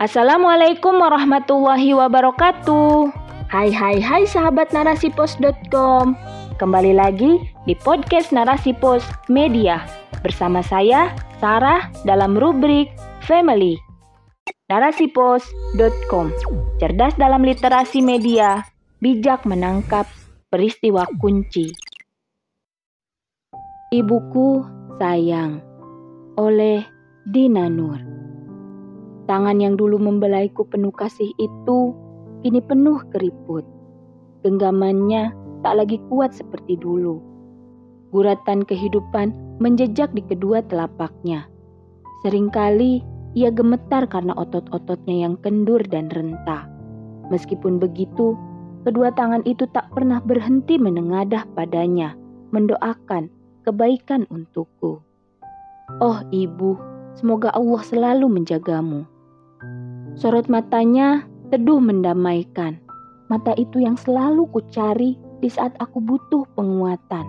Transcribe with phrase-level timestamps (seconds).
[0.00, 3.12] Assalamualaikum warahmatullahi wabarakatuh.
[3.52, 6.16] Hai hai hai sahabat narasipos.com.
[6.56, 7.36] Kembali lagi
[7.68, 9.84] di podcast Narasi Pos Media
[10.24, 12.88] bersama saya Sarah dalam rubrik
[13.28, 13.76] Family.
[14.72, 16.32] Narasipos.com.
[16.80, 18.64] Cerdas dalam literasi media,
[19.04, 20.08] bijak menangkap
[20.48, 21.76] peristiwa kunci.
[23.92, 24.64] Ibuku
[24.96, 25.60] sayang
[26.40, 26.88] oleh
[27.28, 28.19] Dina Nur.
[29.30, 31.94] Tangan yang dulu membelaiku penuh kasih itu
[32.42, 33.62] kini penuh keriput.
[34.42, 35.30] Genggamannya
[35.62, 37.22] tak lagi kuat seperti dulu.
[38.10, 39.30] Guratan kehidupan
[39.62, 41.46] menjejak di kedua telapaknya.
[42.26, 43.06] Seringkali
[43.38, 46.66] ia gemetar karena otot-ototnya yang kendur dan rentah.
[47.30, 48.34] Meskipun begitu,
[48.82, 52.18] kedua tangan itu tak pernah berhenti menengadah padanya,
[52.50, 53.30] mendoakan
[53.62, 54.98] kebaikan untukku.
[56.02, 56.74] Oh ibu,
[57.14, 59.06] semoga Allah selalu menjagamu.
[60.18, 62.78] Sorot matanya teduh mendamaikan.
[63.30, 67.26] Mata itu yang selalu kucari di saat aku butuh penguatan.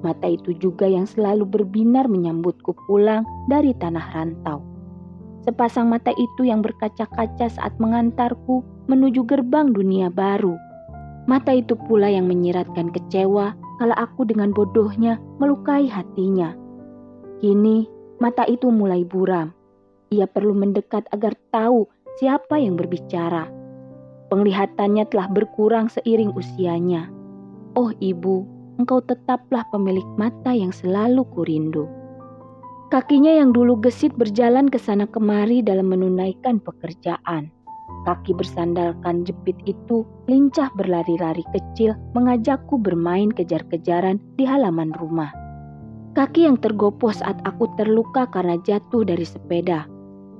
[0.00, 4.60] Mata itu juga yang selalu berbinar menyambutku pulang dari tanah rantau.
[5.44, 10.56] Sepasang mata itu yang berkaca-kaca saat mengantarku menuju gerbang dunia baru.
[11.26, 16.54] Mata itu pula yang menyiratkan kecewa kalau aku dengan bodohnya melukai hatinya.
[17.38, 17.86] Kini
[18.18, 19.52] mata itu mulai buram.
[20.14, 21.86] Ia perlu mendekat agar tahu
[22.16, 23.48] siapa yang berbicara.
[24.32, 27.12] Penglihatannya telah berkurang seiring usianya.
[27.76, 28.42] Oh ibu,
[28.80, 31.86] engkau tetaplah pemilik mata yang selalu kurindu.
[32.88, 37.52] Kakinya yang dulu gesit berjalan ke sana kemari dalam menunaikan pekerjaan.
[38.06, 45.34] Kaki bersandalkan jepit itu lincah berlari-lari kecil mengajakku bermain kejar-kejaran di halaman rumah.
[46.14, 49.90] Kaki yang tergopoh saat aku terluka karena jatuh dari sepeda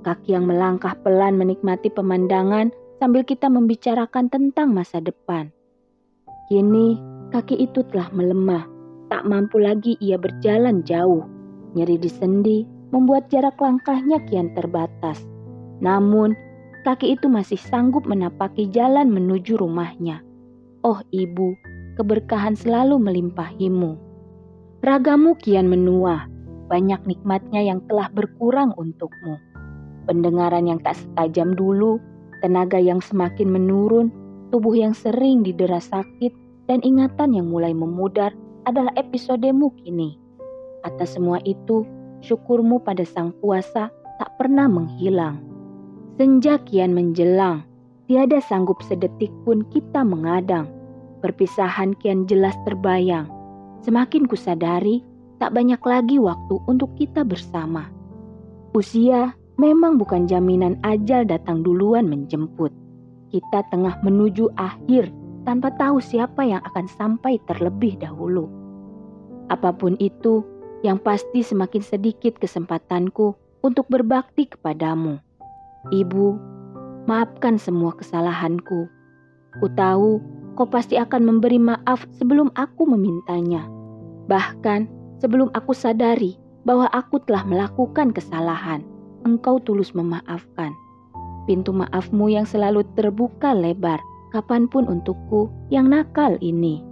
[0.06, 2.70] kaki yang melangkah pelan menikmati pemandangan
[3.02, 5.50] sambil kita membicarakan tentang masa depan.
[6.46, 7.02] Kini
[7.34, 8.70] kaki itu telah melemah,
[9.10, 11.26] tak mampu lagi ia berjalan jauh.
[11.74, 12.62] Nyeri di sendi
[12.94, 15.26] membuat jarak langkahnya kian terbatas.
[15.82, 16.38] Namun,
[16.86, 20.22] kaki itu masih sanggup menapaki jalan menuju rumahnya.
[20.86, 21.58] Oh ibu,
[21.98, 23.98] keberkahan selalu melimpahimu.
[24.86, 26.30] Ragamu kian menua,
[26.70, 29.42] banyak nikmatnya yang telah berkurang untukmu
[30.06, 32.00] pendengaran yang tak setajam dulu,
[32.40, 34.08] tenaga yang semakin menurun,
[34.54, 36.32] tubuh yang sering didera sakit,
[36.70, 38.34] dan ingatan yang mulai memudar
[38.66, 40.18] adalah episodemu kini.
[40.82, 41.86] Atas semua itu,
[42.22, 45.42] syukurmu pada Sang Kuasa tak pernah menghilang.
[46.16, 47.66] Senja kian menjelang,
[48.08, 50.70] tiada sanggup sedetik pun kita mengadang.
[51.20, 53.28] Perpisahan kian jelas terbayang.
[53.82, 55.02] Semakin kusadari,
[55.36, 57.92] tak banyak lagi waktu untuk kita bersama.
[58.72, 62.72] Usia memang bukan jaminan ajal datang duluan menjemput.
[63.32, 65.10] Kita tengah menuju akhir
[65.48, 68.48] tanpa tahu siapa yang akan sampai terlebih dahulu.
[69.48, 70.44] Apa pun itu,
[70.84, 73.34] yang pasti semakin sedikit kesempatanku
[73.64, 75.18] untuk berbakti kepadamu.
[75.90, 76.26] Ibu,
[77.08, 78.86] maafkan semua kesalahanku.
[79.56, 80.20] Ku tahu
[80.58, 83.64] kau pasti akan memberi maaf sebelum aku memintanya.
[84.28, 84.90] Bahkan
[85.22, 88.82] sebelum aku sadari bahwa aku telah melakukan kesalahan
[89.26, 90.70] engkau tulus memaafkan.
[91.50, 93.98] Pintu maafmu yang selalu terbuka lebar,
[94.30, 96.86] kapan pun untukku yang nakal ini.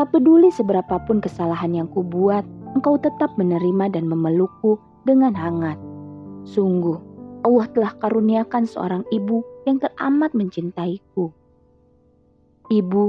[0.00, 5.76] Tak peduli seberapapun kesalahan yang kubuat, engkau tetap menerima dan memelukku dengan hangat.
[6.48, 6.96] Sungguh,
[7.44, 11.28] Allah telah karuniakan seorang ibu yang teramat mencintaiku.
[12.72, 13.04] Ibu,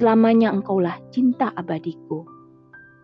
[0.00, 2.24] selamanya engkaulah cinta abadiku.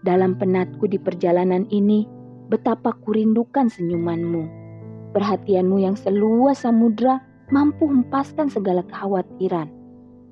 [0.00, 2.06] Dalam penatku di perjalanan ini,
[2.46, 4.55] betapa kurindukan senyumanmu
[5.16, 9.64] Perhatianmu yang seluas samudra mampu hempaskan segala kekhawatiran.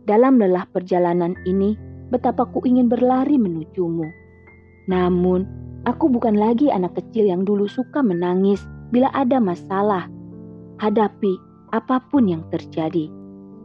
[0.04, 1.72] Dalam lelah perjalanan ini,
[2.12, 4.04] betapa ku ingin berlari menujumu.
[4.92, 5.48] Namun,
[5.88, 8.60] aku bukan lagi anak kecil yang dulu suka menangis
[8.92, 10.04] bila ada masalah.
[10.84, 11.32] Hadapi
[11.72, 13.08] apa pun yang terjadi.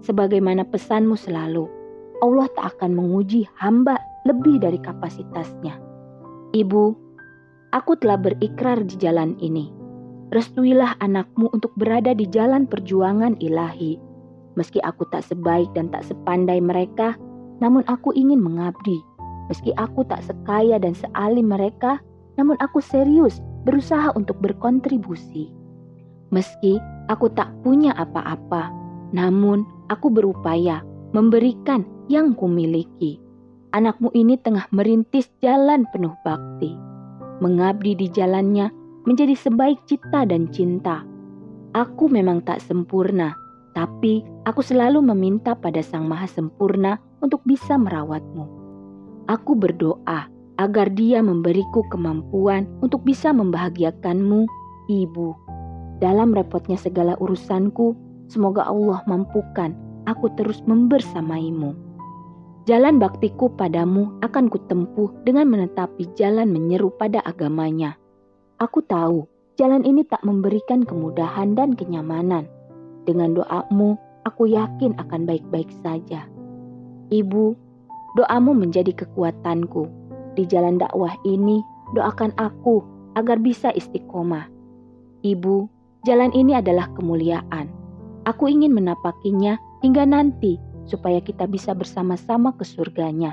[0.07, 1.67] Sebagaimana pesanmu selalu,
[2.23, 5.75] Allah tak akan menguji hamba lebih dari kapasitasnya.
[6.55, 6.95] Ibu,
[7.75, 9.78] aku telah berikrar di jalan ini
[10.29, 13.97] restuilah anakmu untuk berada di jalan perjuangan ilahi.
[14.57, 17.17] Meski aku tak sebaik dan tak sepandai mereka,
[17.61, 19.01] namun aku ingin mengabdi.
[19.49, 21.97] Meski aku tak sekaya dan sealim mereka,
[22.37, 25.49] namun aku serius berusaha untuk berkontribusi.
[26.29, 26.77] Meski
[27.09, 28.69] aku tak punya apa-apa,
[29.09, 30.85] namun aku berupaya
[31.17, 33.17] memberikan yang kumiliki.
[33.73, 36.73] Anakmu ini tengah merintis jalan penuh bakti.
[37.41, 38.69] Mengabdi di jalannya
[39.09, 41.01] menjadi sebaik cita dan cinta.
[41.73, 43.33] Aku memang tak sempurna,
[43.73, 48.45] tapi aku selalu meminta pada Sang Maha Sempurna untuk bisa merawatmu.
[49.25, 50.29] Aku berdoa
[50.61, 54.45] agar Dia memberiku kemampuan untuk bisa membahagiakanmu,
[54.89, 55.27] Ibu.
[55.97, 57.97] Dalam repotnya segala urusanku,
[58.29, 59.73] semoga Allah mampukan
[60.07, 61.75] aku terus membersamaimu.
[62.65, 67.98] Jalan baktiku padamu akan kutempuh dengan menetapi jalan menyeru pada agamanya.
[68.59, 69.23] Aku tahu
[69.55, 72.43] jalan ini tak memberikan kemudahan dan kenyamanan.
[73.07, 73.95] Dengan doamu,
[74.27, 76.27] aku yakin akan baik-baik saja.
[77.07, 77.55] Ibu,
[78.19, 79.87] doamu menjadi kekuatanku.
[80.35, 81.63] Di jalan dakwah ini,
[81.95, 82.83] doakan aku
[83.15, 84.51] agar bisa istiqomah.
[85.23, 85.71] Ibu,
[86.03, 87.71] jalan ini adalah kemuliaan.
[88.27, 93.31] Aku ingin menapakinya hingga nanti supaya kita bisa bersama-sama ke surganya.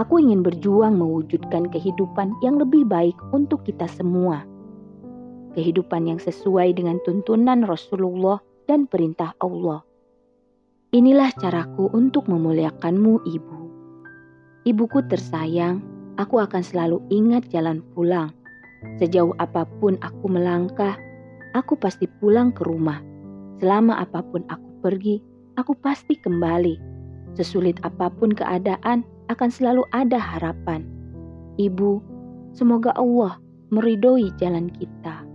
[0.00, 4.48] Aku ingin berjuang mewujudkan kehidupan yang lebih baik untuk kita semua.
[5.52, 9.84] Kehidupan yang sesuai dengan tuntunan Rasulullah dan perintah Allah.
[10.96, 13.58] Inilah caraku untuk memuliakanmu, Ibu.
[14.64, 15.84] Ibuku tersayang,
[16.16, 18.32] aku akan selalu ingat jalan pulang.
[18.96, 20.96] Sejauh apa pun aku melangkah,
[21.52, 23.04] aku pasti pulang ke rumah.
[23.60, 25.20] Selama apa pun aku pergi,
[25.60, 26.80] aku pasti kembali.
[27.36, 30.82] Sesulit apa pun keadaan, akan selalu ada harapan.
[31.56, 32.02] Ibu,
[32.50, 33.38] semoga Allah
[33.70, 35.29] meridoi jalan kita.